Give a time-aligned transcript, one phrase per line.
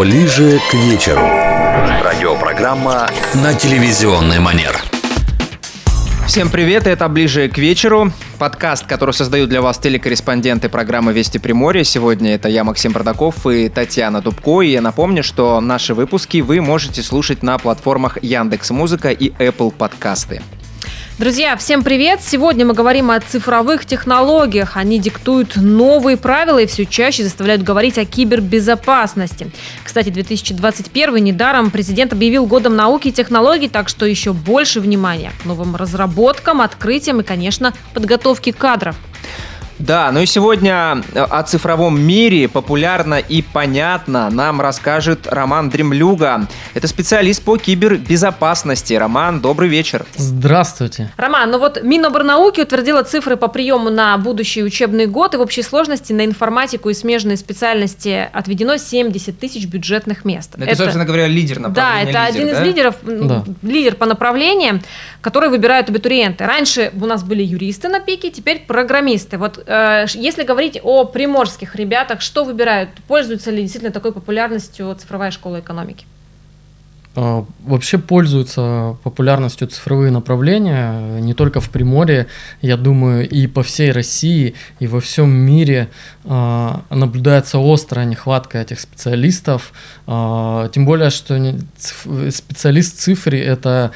[0.00, 1.20] Ближе к вечеру.
[2.02, 4.74] Радиопрограмма на телевизионный манер.
[6.26, 8.10] Всем привет, это «Ближе к вечеру».
[8.38, 11.84] Подкаст, который создают для вас телекорреспонденты программы «Вести Приморье».
[11.84, 14.62] Сегодня это я, Максим Продаков и Татьяна Дубко.
[14.62, 19.70] И я напомню, что наши выпуски вы можете слушать на платформах Яндекс Музыка и Apple
[19.70, 20.40] Подкасты.
[21.20, 22.22] Друзья, всем привет!
[22.22, 24.78] Сегодня мы говорим о цифровых технологиях.
[24.78, 29.50] Они диктуют новые правила и все чаще заставляют говорить о кибербезопасности.
[29.84, 35.44] Кстати, 2021 недаром президент объявил годом науки и технологий, так что еще больше внимания к
[35.44, 38.96] новым разработкам, открытиям и, конечно, подготовке кадров.
[39.80, 46.46] Да, ну и сегодня э, о цифровом мире популярно и понятно нам расскажет Роман Дремлюга.
[46.74, 48.92] Это специалист по кибербезопасности.
[48.92, 50.04] Роман, добрый вечер.
[50.16, 51.10] Здравствуйте.
[51.16, 55.62] Роман, ну вот Миноборнауки утвердила цифры по приему на будущий учебный год, и в общей
[55.62, 60.56] сложности на информатику и смежные специальности отведено 70 тысяч бюджетных мест.
[60.56, 62.12] Это, это собственно говоря, лидер направления.
[62.12, 62.60] Да, это лидер, один да?
[62.60, 63.44] из лидеров, Да.
[63.62, 64.82] лидер по направлениям,
[65.22, 66.44] который выбирают абитуриенты.
[66.44, 69.38] Раньше у нас были юристы на пике, теперь программисты.
[69.38, 69.69] Вот э,
[70.14, 72.90] если говорить о приморских ребятах, что выбирают?
[73.06, 76.06] Пользуется ли действительно такой популярностью цифровая школа экономики?
[77.16, 82.26] А, Вообще пользуются популярностью цифровые направления э, не только в Приморье,
[82.62, 85.88] я думаю, и по всей России, и во всем мире
[86.24, 89.72] а, наблюдается острая нехватка этих специалистов.
[90.06, 91.38] Тем более, что
[92.30, 93.92] специалист в цифре это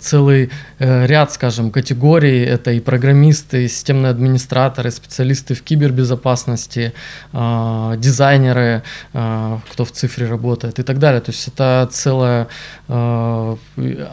[0.00, 2.42] целый э, ряд, скажем, категорий.
[2.42, 6.92] Это и программисты, и системные администраторы, специалисты в кибербезопасности,
[7.32, 11.20] дизайнеры, кто в цифре работает и так далее.
[11.20, 12.48] То есть это целое
[12.88, 13.56] а,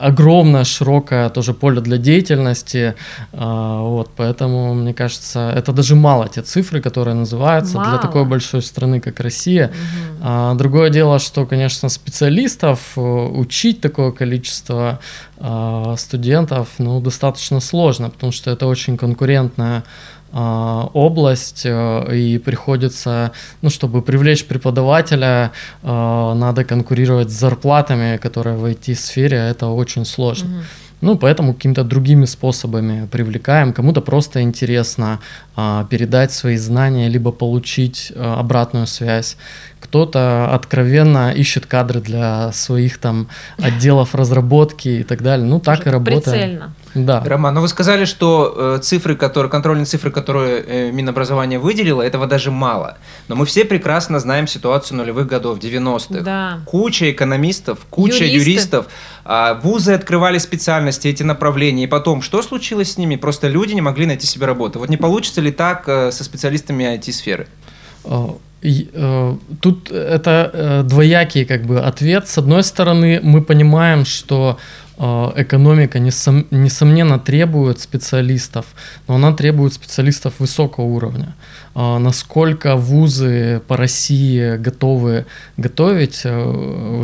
[0.01, 2.93] огромное, широкое тоже поле для деятельности.
[3.33, 7.99] А, Вот, поэтому, мне кажется, это даже мало те цифры, которые называются для Мало.
[7.99, 9.71] такой большой страны, как Россия.
[10.21, 14.99] А, Другое дело, что, конечно, специалистов э, учить такое количество
[15.37, 19.83] а, студентов, ну, достаточно сложно, потому что это очень конкурентная
[20.31, 23.31] область, э, и приходится,
[23.61, 25.51] ну, чтобы привлечь преподавателя,
[25.83, 30.63] а, надо конкурировать с зарплатами, которые в IT-сфере, это очень сложно.
[31.01, 33.71] Ну, поэтому какими-то другими способами привлекаем.
[33.73, 35.19] Кому-то просто интересно
[35.55, 39.37] а, передать свои знания, либо получить а, обратную связь.
[39.79, 45.47] Кто-то откровенно ищет кадры для своих там отделов разработки и так далее.
[45.47, 46.21] Ну, так и работаем.
[46.21, 46.73] Прицельно.
[46.95, 47.23] Да.
[47.25, 52.27] Роман, ну вы сказали, что э, цифры, которые, контрольные цифры, которые э, Минобразование выделило, этого
[52.27, 52.97] даже мало.
[53.27, 56.21] Но мы все прекрасно знаем ситуацию нулевых годов, 90-х.
[56.21, 56.59] Да.
[56.65, 58.51] Куча экономистов, куча Юристы.
[58.51, 58.87] юристов.
[59.23, 61.83] а, вузы открывали специальности, эти направления.
[61.83, 63.15] И потом, что случилось с ними?
[63.15, 64.79] Просто люди не могли найти себе работу.
[64.79, 67.47] Вот не получится ли так э, со специалистами IT-сферы?
[68.61, 72.27] И, э, Тут это э, двоякий как бы ответ.
[72.27, 74.57] С одной стороны, мы понимаем, что
[74.99, 78.65] экономика несом- несомненно требует специалистов,
[79.07, 81.35] но она требует специалистов высокого уровня.
[81.75, 85.25] А Насколько вузы по России готовы
[85.57, 87.03] готовить э,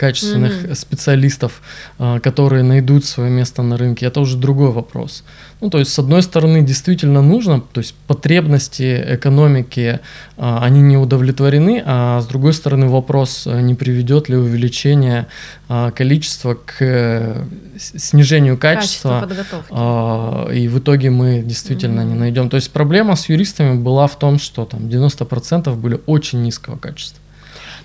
[0.00, 0.74] высококачественных Мгм.
[0.74, 1.60] специалистов,
[1.98, 5.24] э, которые найдут свое место на рынке, это уже другой вопрос.
[5.60, 10.00] Ну, то есть, с одной стороны, действительно нужно, то есть потребности экономики,
[10.38, 15.26] а, они не удовлетворены, а с другой стороны, вопрос, а, не приведет ли увеличение
[15.68, 17.44] а, количества к э,
[17.78, 19.28] снижению качества,
[19.70, 22.20] а, и в итоге мы действительно не Мгм.
[22.20, 22.48] найдем.
[22.48, 27.19] То есть проблема с юристами была в том, что там 90% были очень низкого качества.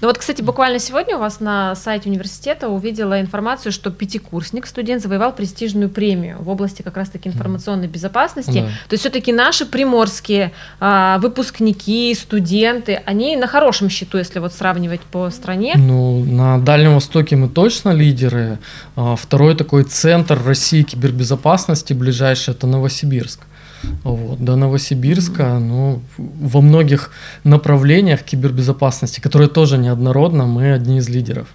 [0.06, 5.02] Ну вот, кстати, буквально сегодня у вас на сайте университета увидела информацию, что пятикурсник, студент,
[5.02, 8.60] завоевал престижную премию в области как раз-таки информационной безопасности.
[8.60, 8.68] Да.
[8.68, 15.02] То есть все-таки наши приморские а, выпускники, студенты, они на хорошем счету, если вот сравнивать
[15.02, 15.74] по стране.
[15.76, 18.60] Ну, на Дальнем Востоке мы точно лидеры.
[18.96, 23.40] А, Второй такой центр России кибербезопасности ближайший это Новосибирск.
[24.04, 24.40] Вот.
[24.40, 27.12] До Новосибирска, ну, во многих
[27.44, 31.48] направлениях кибербезопасности, которые тоже неоднородно, мы одни из лидеров.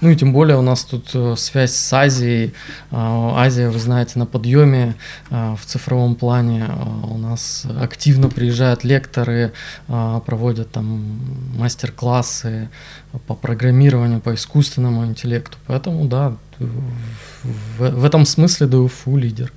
[0.00, 2.54] Ну и тем более у нас тут э, связь с Азией.
[2.90, 4.94] А, Азия, вы знаете, на подъеме
[5.30, 6.64] а, в цифровом плане.
[6.68, 9.52] А, У нас активно приезжают лекторы,
[9.86, 11.20] проводят там
[11.58, 12.70] мастер-классы
[13.26, 15.58] по программированию, по искусственному интеллекту.
[15.66, 16.36] Поэтому, да,
[17.78, 19.52] в этом смысле ДУФУ лидер.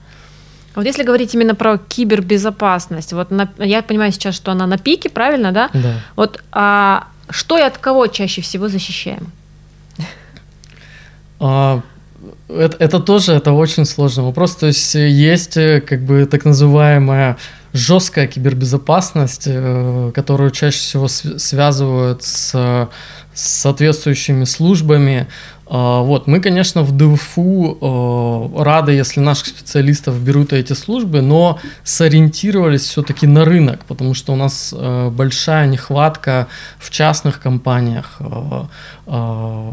[0.75, 5.09] Вот если говорить именно про кибербезопасность, вот на- я понимаю сейчас, что она на пике,
[5.09, 5.69] правильно, да?
[5.73, 5.93] Да.
[6.15, 9.31] Вот а, что и от кого чаще всего защищаем?
[11.39, 11.81] А,
[12.47, 14.55] это, это тоже это очень сложный вопрос.
[14.55, 17.37] То есть есть как бы так называемая
[17.73, 19.47] жесткая кибербезопасность,
[20.13, 22.87] которую чаще всего связывают с
[23.33, 25.27] соответствующими службами,
[25.73, 32.81] вот, мы, конечно, в ДФУ э, рады, если наших специалистов берут эти службы, но сориентировались
[32.81, 36.47] все-таки на рынок, потому что у нас э, большая нехватка
[36.77, 38.19] в частных компаниях
[39.07, 39.71] э,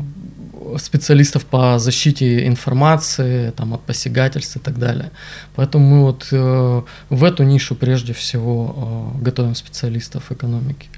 [0.79, 5.11] специалистов по защите информации, там, от посягательств и так далее.
[5.55, 10.89] Поэтому мы вот в эту нишу прежде всего готовим специалистов экономики.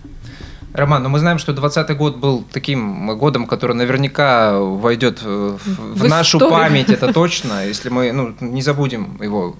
[0.74, 5.98] Роман, ну мы знаем, что 2020 год был таким годом, который наверняка войдет в, в,
[5.98, 9.54] в нашу память, это точно, если мы ну, не забудем его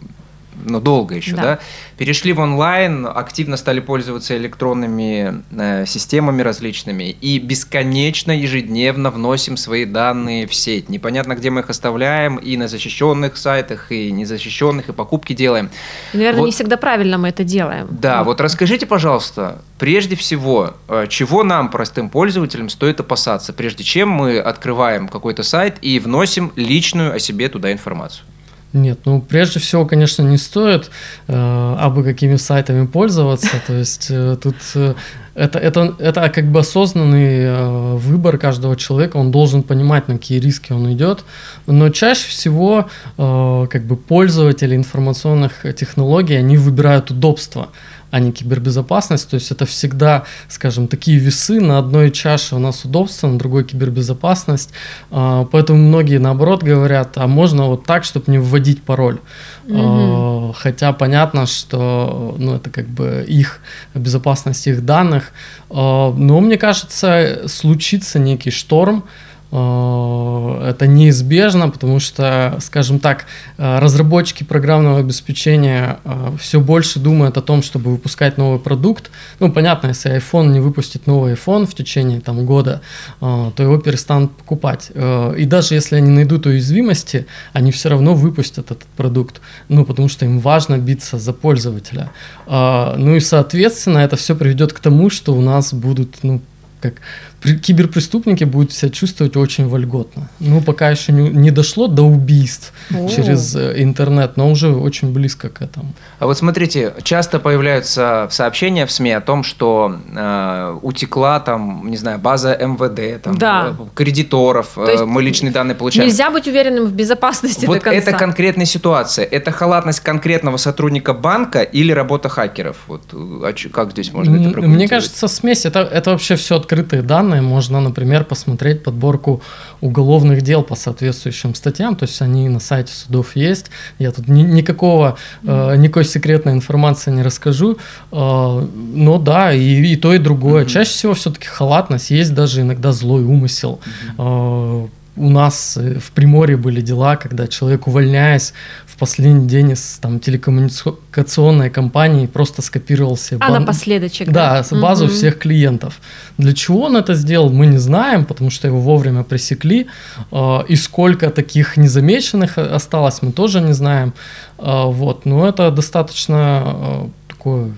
[0.64, 1.43] но долго еще, да.
[1.43, 1.58] да,
[1.96, 9.84] перешли в онлайн, активно стали пользоваться электронными э, системами различными и бесконечно ежедневно вносим свои
[9.84, 10.88] данные в сеть.
[10.88, 15.70] Непонятно, где мы их оставляем, и на защищенных сайтах, и незащищенных, и покупки делаем.
[16.12, 17.88] Наверное, вот, не всегда правильно мы это делаем.
[17.90, 18.32] Да, вот.
[18.32, 24.38] вот расскажите, пожалуйста, прежде всего, э, чего нам, простым пользователям, стоит опасаться, прежде чем мы
[24.38, 28.25] открываем какой-то сайт и вносим личную о себе туда информацию?
[28.73, 30.91] Нет, ну прежде всего, конечно, не стоит
[31.29, 33.51] э, абы какими сайтами пользоваться.
[33.67, 34.95] То есть э, тут э,
[35.35, 40.41] это, это, это как бы осознанный э, выбор каждого человека, он должен понимать, на какие
[40.41, 41.25] риски он идет.
[41.67, 42.89] Но чаще всего
[43.19, 47.69] э, как бы пользователи информационных технологий, они выбирают удобство
[48.12, 49.31] а не кибербезопасность.
[49.31, 53.64] То есть это всегда, скажем, такие весы на одной чаше у нас удобство, на другой
[53.64, 54.70] кибербезопасность.
[55.11, 59.19] А, поэтому многие наоборот говорят, а можно вот так, чтобы не вводить пароль.
[59.67, 60.55] Угу.
[60.59, 63.61] Хотя понятно, что ну, это как бы их
[63.94, 65.32] безопасность их данных.
[65.70, 69.05] А, но мне кажется, случится некий шторм,
[69.52, 73.26] это неизбежно, потому что, скажем так,
[73.58, 79.10] э, разработчики программного обеспечения э, все больше думают о том, чтобы выпускать новый продукт.
[79.40, 82.81] Ну, понятно, если iPhone не выпустит новый iPhone в течение там, года,
[83.20, 84.90] то его перестанут покупать.
[85.37, 90.25] И даже если они найдут уязвимости, они все равно выпустят этот продукт, ну, потому что
[90.25, 92.10] им важно биться за пользователя.
[92.46, 96.40] Ну и, соответственно, это все приведет к тому, что у нас будут ну,
[96.81, 96.94] как
[97.43, 100.29] киберпреступники будут себя чувствовать очень вольготно.
[100.39, 103.09] Ну, пока еще не, не дошло до убийств О.
[103.09, 105.93] через э, интернет, но уже очень близко к этому.
[106.19, 111.97] А вот смотрите, часто появляются сообщения в СМИ о том, что э, утекла там, не
[111.97, 113.75] знаю, база МВД, там, да.
[113.79, 116.06] Э, кредиторов, То есть мы личные данные получаем.
[116.06, 117.99] Нельзя быть уверенным в безопасности вот до конца.
[117.99, 119.25] это конкретная ситуация.
[119.25, 122.77] Это халатность конкретного сотрудника банка или работа хакеров?
[122.87, 125.67] Вот а как здесь можно это Мне кажется, смесь.
[125.67, 129.40] Это, это вообще все открытые данные данные, можно, например, посмотреть подборку
[129.81, 133.70] уголовных дел по соответствующим статьям, то есть они на сайте судов есть.
[133.99, 137.76] Я тут ни, никакого, э, никакой секретной информации не расскажу,
[138.12, 140.64] э, но да, и, и то, и другое.
[140.64, 140.69] Mm-hmm.
[140.69, 143.81] Чаще всего все-таки халатность, есть даже иногда злой умысел.
[144.19, 144.87] Mm-hmm.
[144.87, 148.55] Э, у нас э, в Приморье были дела, когда человек, увольняясь
[148.87, 153.55] в последний день из там, телекоммуникационной компании, просто скопировал себе бан...
[153.55, 154.64] А напоследочек, да?
[154.70, 155.12] Да, базу угу.
[155.12, 156.00] всех клиентов.
[156.38, 159.87] Для чего он это сделал, мы не знаем, потому что его вовремя пресекли.
[160.31, 164.14] А, и сколько таких незамеченных осталось, мы тоже не знаем.
[164.59, 165.26] А, вот.
[165.26, 167.73] Но это достаточно а, такое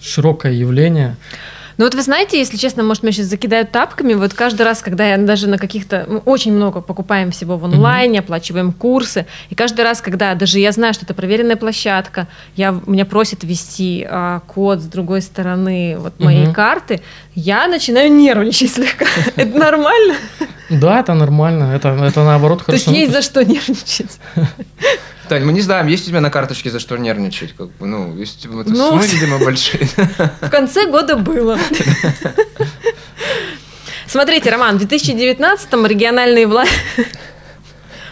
[0.00, 1.16] широкое явление.
[1.76, 5.06] Ну вот вы знаете, если честно, может, меня сейчас закидают тапками, вот каждый раз, когда
[5.06, 6.06] я даже на каких-то...
[6.08, 8.22] Мы очень много покупаем всего в онлайне, mm-hmm.
[8.22, 13.04] оплачиваем курсы, и каждый раз, когда даже я знаю, что это проверенная площадка, я, меня
[13.04, 16.54] просят ввести а, код с другой стороны вот моей mm-hmm.
[16.54, 17.00] карты,
[17.34, 19.06] я начинаю нервничать слегка.
[19.36, 20.14] Это нормально?
[20.70, 21.72] Да, это нормально.
[21.74, 22.84] Это, это наоборот хорошо.
[22.84, 24.18] То есть есть за что нервничать.
[25.28, 27.54] Тань, мы не знаем, есть у тебя на карточке за что нервничать?
[27.56, 29.88] Как бы, ну, есть это ну, суммы, видимо, большие.
[30.40, 31.58] В конце года было.
[34.06, 36.74] Смотрите, Роман, в 2019-м региональные власти...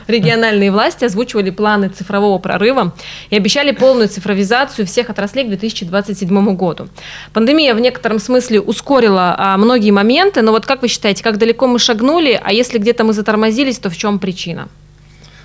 [0.09, 2.93] Региональные власти озвучивали планы цифрового прорыва
[3.31, 6.89] и обещали полную цифровизацию всех отраслей к 2027 году.
[7.33, 11.69] Пандемия в некотором смысле ускорила а, многие моменты, но вот как вы считаете, как далеко
[11.69, 14.69] мы шагнули, а если где-то мы затормозились, то в чем причина?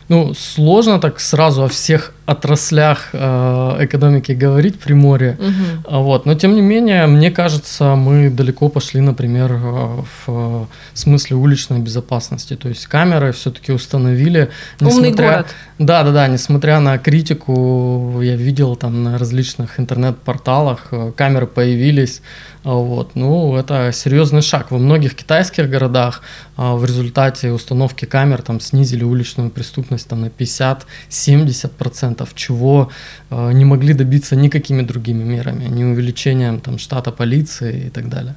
[0.09, 5.37] Ну, сложно так сразу о всех отраслях э, экономики говорить Приморье.
[5.39, 6.01] Угу.
[6.01, 6.25] Вот.
[6.25, 12.55] Но тем не менее, мне кажется, мы далеко пошли, например, э, в смысле уличной безопасности.
[12.55, 14.49] То есть камеры все-таки установили.
[14.81, 15.47] Умный город.
[15.79, 16.27] Да, да, да.
[16.27, 22.21] Несмотря на критику, я видел там на различных интернет-порталах, э, камеры появились.
[22.67, 23.15] Вот.
[23.15, 24.71] Ну, это серьезный шаг.
[24.71, 26.21] Во многих китайских городах
[26.57, 32.91] а, в результате установки камер там снизили уличную преступность там, на 50-70%, чего
[33.29, 38.35] а, не могли добиться никакими другими мерами, ни увеличением там, штата полиции и так далее.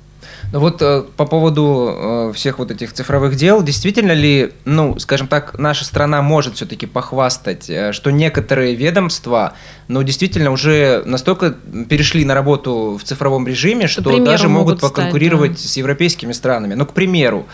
[0.52, 5.26] Ну вот э, по поводу э, всех вот этих цифровых дел, действительно ли, ну, скажем
[5.26, 9.54] так, наша страна может все-таки похвастать, э, что некоторые ведомства,
[9.88, 11.54] ну, действительно уже настолько
[11.88, 15.68] перешли на работу в цифровом режиме, что, что даже могут, могут поконкурировать стать, да.
[15.68, 16.74] с европейскими странами.
[16.74, 17.46] Ну, к примеру,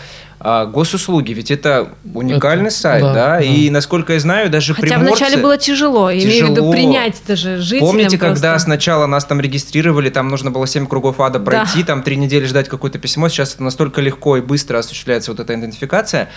[0.48, 3.28] а, госуслуги, ведь это уникальный это, сайт, да, да?
[3.30, 5.08] да, и насколько я знаю, даже Хотя приморцы...
[5.08, 6.24] вначале было тяжело, тяжело.
[6.24, 8.26] имею в виду принять даже жителям Помните, просто...
[8.28, 11.86] когда сначала нас там регистрировали, там нужно было 7 кругов ада пройти, да.
[11.86, 15.52] там 3 недели ждать какое-то письмо, сейчас это настолько легко и быстро осуществляется вот эта
[15.52, 16.28] идентификация.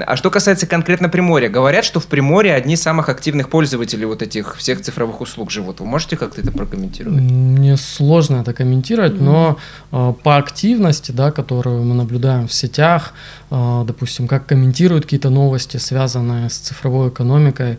[0.00, 4.22] А что касается конкретно Приморья, говорят, что в Приморье одни из самых активных пользователей вот
[4.22, 5.80] этих всех цифровых услуг живут.
[5.80, 7.20] Вы можете как-то это прокомментировать?
[7.20, 9.22] Мне сложно это комментировать, mm-hmm.
[9.22, 9.58] но
[9.92, 13.12] э, по активности, да, которую мы наблюдаем в сетях,
[13.50, 17.78] а, допустим, как комментируют какие-то новости, связанные с цифровой экономикой,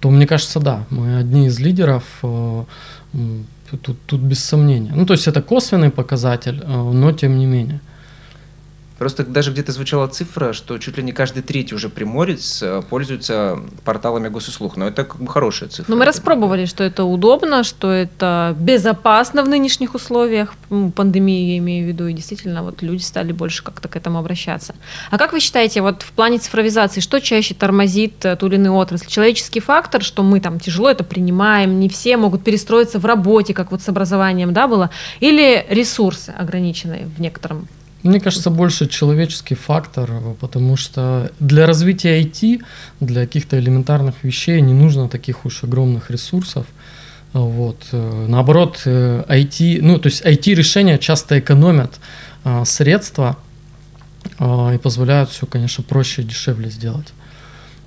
[0.00, 2.64] то мне кажется, да, мы одни из лидеров, а,
[3.82, 4.92] тут, тут без сомнения.
[4.94, 7.80] Ну, то есть это косвенный показатель, а, но тем не менее.
[9.00, 13.58] Просто даже где-то звучала цифра, что чуть ли не каждый третий уже приморец э, пользуется
[13.82, 14.76] порталами госуслуг.
[14.76, 15.90] Но это как бы хорошая цифра.
[15.90, 20.52] Но мы распробовали, что это удобно, что это безопасно в нынешних условиях,
[20.94, 24.74] пандемии я имею в виду, и действительно вот люди стали больше как-то к этому обращаться.
[25.10, 28.74] А как вы считаете, вот в плане цифровизации, что чаще тормозит э, ту или иную
[28.74, 29.06] отрасль?
[29.06, 33.70] Человеческий фактор, что мы там тяжело это принимаем, не все могут перестроиться в работе, как
[33.70, 34.90] вот с образованием, да, было,
[35.20, 37.66] или ресурсы ограниченные в некотором
[38.02, 42.62] мне кажется, больше человеческий фактор, потому что для развития IT,
[43.00, 46.66] для каких-то элементарных вещей не нужно таких уж огромных ресурсов.
[47.32, 47.86] Вот.
[47.92, 52.00] Наоборот, IT, ну, то есть IT-решения часто экономят
[52.42, 53.36] а, средства
[54.38, 57.08] а, и позволяют все, конечно, проще и дешевле сделать.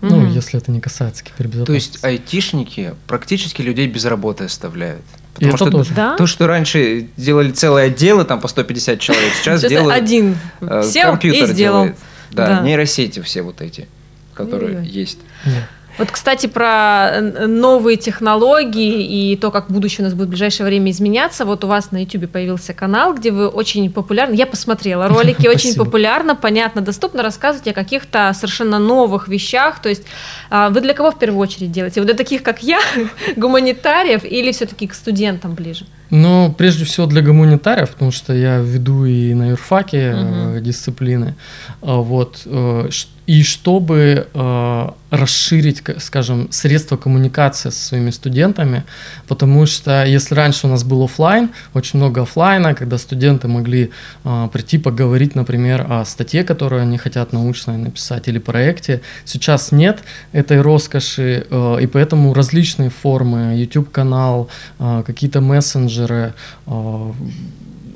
[0.03, 0.25] Ну, угу.
[0.27, 1.97] если это не касается кибербезопасности.
[1.99, 5.01] То есть айтишники практически людей без работы оставляют.
[5.33, 5.93] Потому и что тоже.
[5.95, 6.17] Да?
[6.17, 10.83] то, что раньше делали целые отделы там по 150 человек, сейчас, сейчас делают один э,
[10.83, 11.83] сел компьютер и сделал.
[11.85, 11.99] делает.
[12.31, 13.87] Да, да, нейросети все вот эти,
[14.33, 15.19] которые есть.
[15.45, 15.51] Да.
[15.97, 20.91] Вот, кстати, про новые технологии и то, как будущее у нас будет в ближайшее время
[20.91, 21.45] изменяться.
[21.45, 24.33] Вот у вас на YouTube появился канал, где вы очень популярны.
[24.33, 29.81] Я посмотрела ролики, очень популярно, понятно, доступно рассказывать о каких-то совершенно новых вещах.
[29.81, 30.03] То есть
[30.49, 31.99] а, вы для кого в первую очередь делаете?
[32.01, 32.79] Вы для таких, как я,
[33.35, 35.85] гуманитариев, или все-таки к студентам ближе?
[36.09, 40.59] Ну, прежде всего для гуманитариев, потому что я веду и на юрфаке угу.
[40.59, 41.35] дисциплины.
[41.81, 42.41] А, вот.
[42.45, 42.89] Э,
[43.25, 48.83] и чтобы э, расширить, скажем, средства коммуникации со своими студентами,
[49.27, 53.91] потому что если раньше у нас был офлайн, очень много офлайна, когда студенты могли
[54.25, 60.03] э, прийти поговорить, например, о статье, которую они хотят научно написать, или проекте, сейчас нет
[60.33, 64.49] этой роскоши, э, и поэтому различные формы, YouTube-канал,
[64.79, 66.33] э, какие-то мессенджеры,
[66.67, 67.11] э,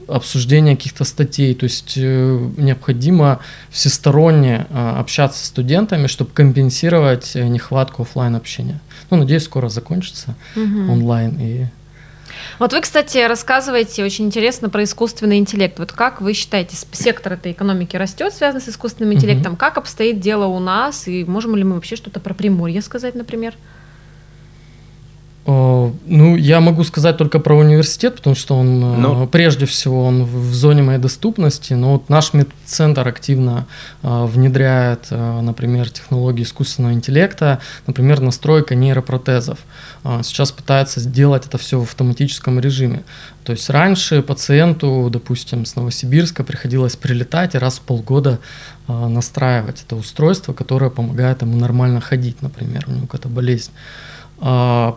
[0.08, 1.54] обсуждение каких-то статей.
[1.56, 8.80] То есть э, необходимо всесторонне э, общаться с студентами, чтобы компенсировать э, нехватку офлайн общения.
[9.10, 10.92] Ну, надеюсь, скоро закончится угу.
[10.92, 11.66] онлайн и
[12.60, 15.78] вот вы, кстати, рассказываете очень интересно про искусственный интеллект.
[15.80, 19.54] Вот как вы считаете, сектор этой экономики растет, связанный с искусственным интеллектом?
[19.54, 19.60] Угу.
[19.60, 21.08] Как обстоит дело у нас?
[21.08, 23.54] И можем ли мы вообще что-то про Приморье сказать, например?
[25.48, 29.27] Ну, я могу сказать только про университет, потому что он, ну.
[29.27, 33.66] прежде всего, он в зоне моей доступности, но вот наш медцентр активно
[34.01, 39.60] внедряет, например, технологии искусственного интеллекта, например, настройка нейропротезов.
[40.22, 43.04] Сейчас пытается сделать это все в автоматическом режиме.
[43.46, 48.39] То есть раньше пациенту, допустим, с Новосибирска приходилось прилетать и раз в полгода
[48.89, 53.72] настраивать это устройство, которое помогает ему нормально ходить, например, у него какая-то болезнь.
[54.39, 54.96] А,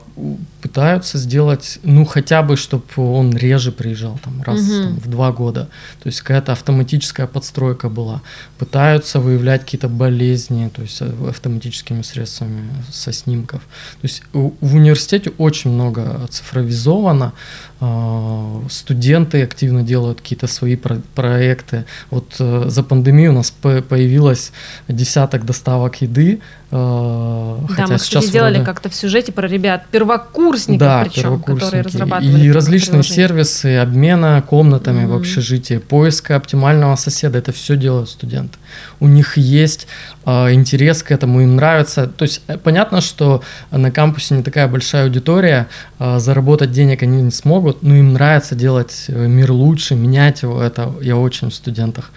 [0.60, 4.82] пытаются сделать, ну, хотя бы, чтобы он реже приезжал, там, раз угу.
[4.82, 5.68] там, в два года.
[6.02, 8.20] То есть какая-то автоматическая подстройка была.
[8.58, 13.62] Пытаются выявлять какие-то болезни, то есть э, автоматическими средствами со снимков.
[13.62, 17.32] То есть в университете очень много цифровизовано,
[17.80, 21.86] а, студенты активно делают какие-то свои про- проекты.
[22.10, 24.52] Вот э, за пандемию у нас появилось
[24.88, 28.66] десяток доставок еды, да, хотя мы, сейчас сделали вроде...
[28.66, 32.46] как-то в сюжете Расскажите про ребят, первокурсников да, причем, которые разрабатывали.
[32.46, 35.08] И различные сервисы обмена комнатами mm-hmm.
[35.08, 37.38] в общежитии, поиска оптимального соседа.
[37.38, 38.58] Это все делают студенты.
[39.00, 39.86] У них есть
[40.26, 42.06] э, интерес к этому, им нравится.
[42.06, 45.68] То есть э, понятно, что на кампусе не такая большая аудитория,
[45.98, 50.62] э, заработать денег они не смогут, но им нравится делать э, мир лучше, менять его.
[50.62, 52.10] Это я очень в студентах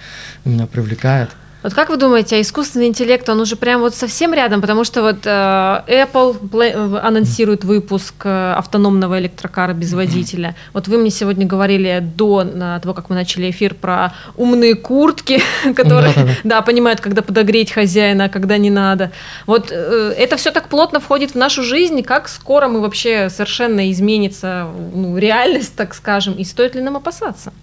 [0.45, 1.29] меня привлекает.
[1.63, 5.01] Вот как вы думаете, а искусственный интеллект, он уже прям вот совсем рядом, потому что
[5.01, 10.55] вот э, Apple э, анонсирует выпуск э, автономного электрокара без водителя.
[10.73, 12.43] Вот вы мне сегодня говорили до
[12.81, 15.41] того, как мы начали эфир про умные куртки,
[15.75, 19.11] которые, да, понимают, когда подогреть хозяина, а когда не надо.
[19.47, 23.89] Вот э, это все так плотно входит в нашу жизнь, как скоро мы вообще совершенно
[23.89, 27.53] изменится ну, реальность, так скажем, и стоит ли нам опасаться?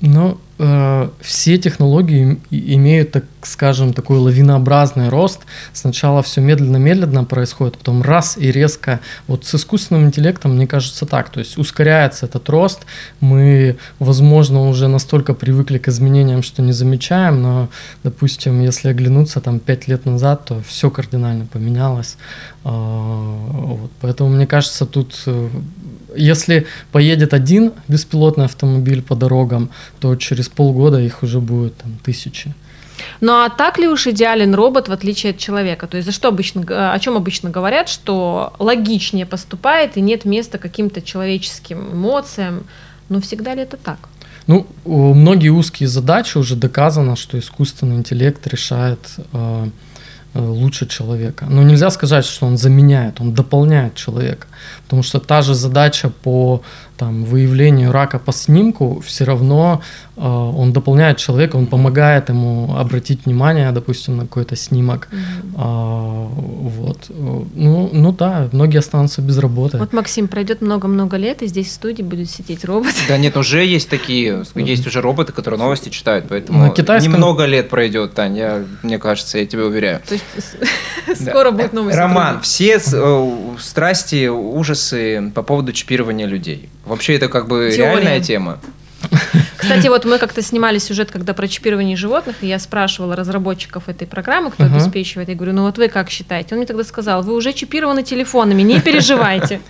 [0.00, 5.40] Ну, э, все технологии имеют, так скажем, такой лавинообразный рост.
[5.72, 9.00] Сначала все медленно-медленно происходит, потом раз и резко.
[9.26, 11.30] Вот с искусственным интеллектом, мне кажется, так.
[11.30, 12.86] То есть ускоряется этот рост.
[13.20, 17.68] Мы, возможно, уже настолько привыкли к изменениям, что не замечаем, но,
[18.02, 22.16] допустим, если оглянуться там пять лет назад, то все кардинально поменялось.
[22.64, 23.90] Э, вот.
[24.00, 25.48] Поэтому, мне кажется, тут э,
[26.16, 29.70] если поедет один беспилотный автомобиль по дорогам,
[30.00, 32.54] то через полгода их уже будет там тысячи.
[33.20, 35.86] Ну а так ли уж идеален робот в отличие от человека?
[35.86, 40.58] То есть за что обычно, о чем обычно говорят, что логичнее поступает и нет места
[40.58, 42.64] каким-то человеческим эмоциям?
[43.08, 43.98] Но всегда ли это так?
[44.46, 49.66] Ну, многие узкие задачи уже доказано, что искусственный интеллект решает э, э,
[50.40, 51.46] лучше человека.
[51.48, 54.46] Но нельзя сказать, что он заменяет, он дополняет человека.
[54.84, 56.62] Потому что та же задача по
[56.96, 59.82] там, выявлению рака по снимку, все равно
[60.16, 65.08] э, он дополняет человека, он помогает ему обратить внимание, допустим, на какой-то снимок.
[65.10, 65.54] Mm-hmm.
[65.56, 66.98] А, вот.
[67.54, 69.78] Ну, ну да, многие останутся без работы.
[69.78, 72.94] Вот, Максим, пройдет много-много лет, и здесь в студии будет сидеть робот.
[73.08, 77.12] Да нет, уже есть такие, есть уже роботы, которые новости читают, поэтому на китайском...
[77.12, 80.00] немного лет пройдет, Таня, мне кажется, я тебе уверяю.
[80.08, 80.24] То есть
[81.28, 81.98] скоро будет новости.
[81.98, 86.68] Роман, все э, страсти, ужасы по поводу чипирования людей.
[86.86, 87.92] Вообще это как бы Теория.
[87.92, 88.58] реальная тема.
[89.56, 94.06] Кстати, вот мы как-то снимали сюжет, когда про чипирование животных, и я спрашивала разработчиков этой
[94.06, 94.74] программы, кто uh-huh.
[94.74, 96.50] обеспечивает, я говорю, ну вот вы как считаете?
[96.52, 99.60] Он мне тогда сказал, вы уже чипированы телефонами, не переживайте.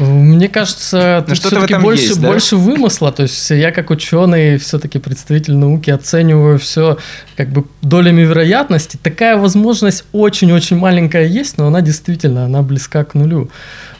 [0.00, 2.28] Мне кажется, тут все-таки больше, есть, да?
[2.28, 3.12] больше вымысла.
[3.12, 6.96] То есть я как ученый, все-таки представитель науки, оцениваю все
[7.36, 8.98] как бы долями вероятности.
[9.02, 13.50] Такая возможность очень-очень маленькая есть, но она действительно, она близка к нулю.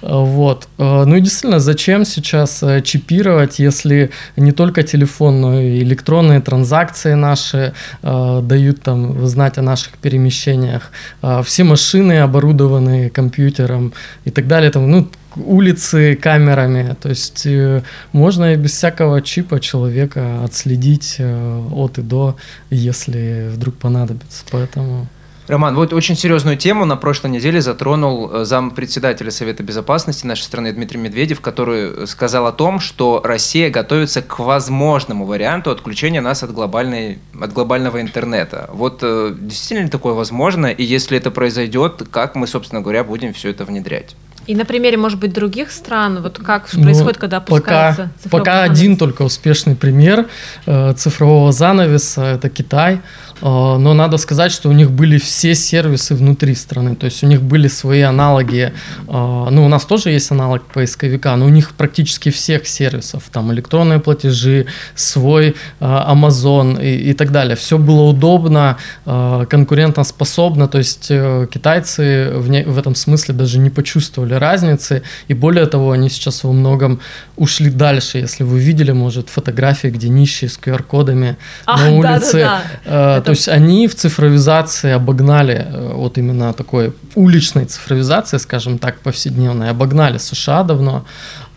[0.00, 0.68] Вот.
[0.78, 7.12] Ну и действительно, зачем сейчас э, чипировать, если не только телефон, но и электронные транзакции
[7.12, 10.90] наши э, дают там знать о наших перемещениях.
[11.20, 13.92] Э, все машины оборудованы компьютером
[14.24, 14.70] и так далее.
[14.70, 16.96] Там, ну, улицы камерами.
[17.00, 22.36] То есть э, можно и без всякого чипа человека отследить э, от и до,
[22.70, 24.44] если вдруг понадобится.
[24.50, 25.06] Поэтому...
[25.46, 30.42] Роман, вот очень серьезную тему на прошлой неделе затронул э, зам председателя Совета Безопасности нашей
[30.42, 36.44] страны Дмитрий Медведев, который сказал о том, что Россия готовится к возможному варианту отключения нас
[36.44, 38.70] от, глобальной, от глобального интернета.
[38.72, 40.66] Вот действительно ли такое возможно?
[40.66, 44.14] И если это произойдет, как мы, собственно говоря, будем все это внедрять?
[44.50, 48.52] И на примере, может быть, других стран, вот как ну, происходит, когда опускается пока, пока
[48.62, 48.72] занавес?
[48.72, 50.26] один только успешный пример
[50.66, 53.00] э, цифрового занавеса, это Китай.
[53.42, 57.26] Э, но надо сказать, что у них были все сервисы внутри страны, то есть у
[57.26, 58.72] них были свои аналоги.
[59.08, 63.52] Э, ну, у нас тоже есть аналог поисковика, но у них практически всех сервисов, там
[63.52, 67.56] электронные платежи, свой э, Amazon и, и так далее.
[67.56, 74.34] Все было удобно, конкурентоспособно, то есть китайцы в, не, в этом смысле даже не почувствовали
[74.34, 77.00] разницы, и более того, они сейчас во многом
[77.36, 78.18] ушли дальше.
[78.18, 83.29] Если вы видели, может, фотографии, где нищие с QR-кодами а, на улице, да, да, да.
[83.30, 89.70] То есть они в цифровизации обогнали, э, вот именно такой уличной цифровизации, скажем так, повседневной,
[89.70, 91.04] обогнали США давно.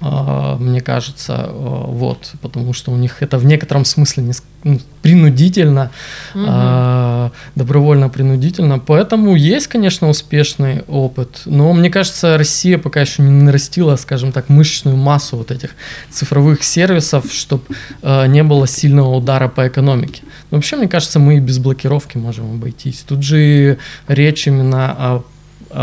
[0.05, 4.33] А, мне кажется, э, вот, потому что у них это в некотором смысле не,
[4.65, 5.91] ну, принудительно,
[6.33, 7.31] угу.
[7.55, 14.33] добровольно-принудительно, поэтому есть, конечно, успешный опыт, но мне кажется, Россия пока еще не нарастила, скажем
[14.33, 15.69] так, мышечную массу вот этих
[16.09, 17.63] цифровых сервисов, чтобы
[18.01, 20.23] э, не было сильного удара по экономике.
[20.51, 23.05] Но вообще, мне кажется, мы и без блокировки можем обойтись.
[23.07, 25.23] Тут же речь именно о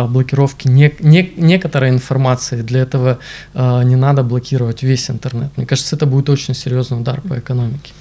[0.07, 2.63] блокировки не, не, некоторой информации.
[2.63, 3.19] Для этого
[3.55, 5.51] э, не надо блокировать весь интернет.
[5.57, 7.93] Мне кажется, это будет очень серьезный удар по экономике.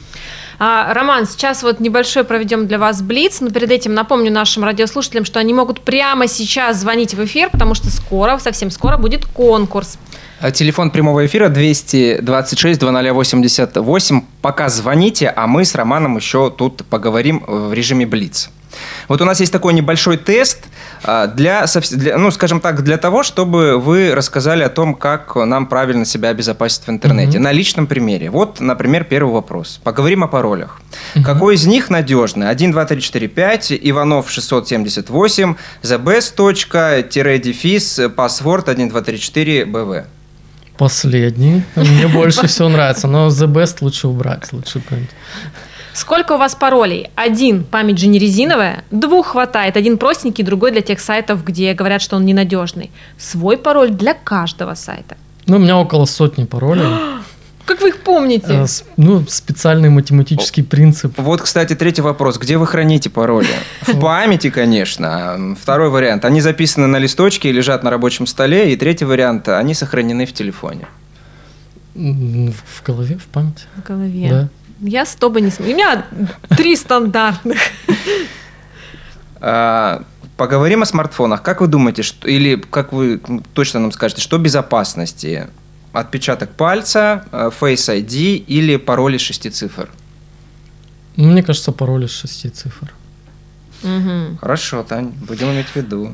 [0.62, 5.24] А, Роман, сейчас вот небольшой проведем для вас блиц, но перед этим напомню нашим радиослушателям,
[5.24, 9.98] что они могут прямо сейчас звонить в эфир, потому что скоро, совсем скоро будет конкурс.
[10.42, 14.22] А Телефон прямого эфира 226 2088.
[14.42, 18.50] Пока звоните, а мы с Романом еще тут поговорим в режиме Блиц.
[19.08, 20.66] Вот у нас есть такой небольшой тест
[21.04, 25.68] а, для, для, ну, скажем так, для того, чтобы вы рассказали о том, как нам
[25.68, 27.38] правильно себя обезопасить в интернете.
[27.38, 27.44] Мгм.
[27.44, 28.30] На личном примере.
[28.30, 29.80] Вот, например, первый вопрос.
[29.84, 30.82] Поговорим о паролях.
[31.24, 32.50] Какой из них надежный?
[32.50, 38.10] 1, 2, 3, 4, 5, Иванов 678, thebest.
[38.10, 40.06] паспорт 1, 2, 3, 4, БВ.
[40.78, 41.64] Последний.
[41.76, 44.54] Мне больше всего нравится, но The Best лучше убрать.
[44.54, 45.10] Лучше какой-нибудь.
[45.94, 47.10] Сколько у вас паролей?
[47.16, 48.84] Один, память же не резиновая.
[48.92, 49.76] Двух хватает.
[49.78, 52.92] Один простенький, другой для тех сайтов, где говорят, что он ненадежный.
[53.18, 55.18] Свой пароль для каждого сайта.
[55.48, 56.86] Ну, у меня около сотни паролей.
[57.66, 58.48] Как вы их помните?
[58.50, 58.66] Э,
[58.98, 61.14] Ну, специальный математический принцип.
[61.18, 62.38] Вот, кстати, третий вопрос.
[62.40, 63.48] Где вы храните пароли?
[63.82, 65.56] В памяти, конечно.
[65.62, 66.26] Второй вариант.
[66.26, 68.74] Они записаны на листочке и лежат на рабочем столе.
[68.74, 69.50] И третий вариант.
[69.50, 70.88] Они сохранены в телефоне.
[71.96, 73.64] В голове, в памяти.
[73.76, 74.30] В голове.
[74.30, 74.50] Да.
[74.82, 75.72] Я с тобой не смею.
[75.72, 76.06] У меня
[76.56, 77.58] три стандартных.
[79.42, 80.04] А,
[80.40, 81.44] Поговорим о смартфонах.
[81.44, 83.20] Как вы думаете, что, или как вы
[83.54, 85.50] точно нам скажете, что безопасности?
[85.92, 89.90] Отпечаток пальца, э, Face ID или пароль из шести цифр?
[91.18, 92.94] Ну, Мне кажется, пароль из шести цифр.
[93.84, 94.38] Мгм.
[94.40, 96.14] Хорошо, Тань, будем иметь в виду.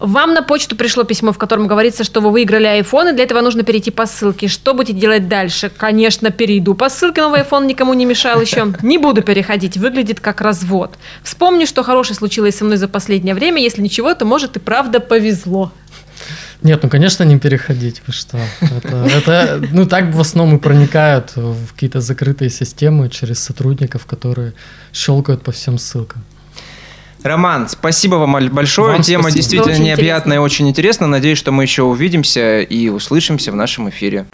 [0.00, 3.42] Вам на почту пришло письмо, в котором говорится, что вы выиграли iPhone, и для этого
[3.42, 4.48] нужно перейти по ссылке.
[4.48, 5.70] Что будете делать дальше?
[5.76, 8.72] Конечно, перейду по ссылке, новый iPhone никому не мешал еще.
[8.80, 10.96] Не буду переходить, выглядит как развод.
[11.22, 13.62] Вспомни, что хорошее случилось со мной за последнее время.
[13.62, 15.70] Если ничего, то, может, и правда повезло.
[16.62, 18.02] Нет, ну, конечно, не переходить.
[18.06, 18.38] Вы что?
[18.60, 24.54] Это, это, ну, так в основном и проникают в какие-то закрытые системы через сотрудников, которые
[24.92, 26.24] щелкают по всем ссылкам.
[27.22, 28.92] Роман, спасибо вам большое.
[28.92, 29.36] Вам Тема спасибо.
[29.36, 31.08] действительно Очень необъятная и очень интересная.
[31.08, 34.26] Надеюсь, что мы еще увидимся и услышимся в нашем эфире.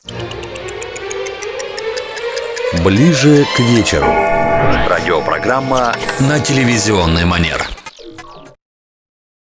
[2.85, 4.07] Ближе к вечеру.
[4.88, 7.66] Радиопрограмма на телевизионный манер.